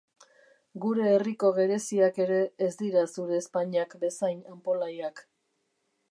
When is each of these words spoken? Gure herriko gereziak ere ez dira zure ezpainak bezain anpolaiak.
Gure 0.85 1.03
herriko 1.15 1.51
gereziak 1.57 2.17
ere 2.25 2.39
ez 2.67 2.71
dira 2.79 3.03
zure 3.17 3.37
ezpainak 3.41 3.93
bezain 4.05 4.41
anpolaiak. 4.55 5.23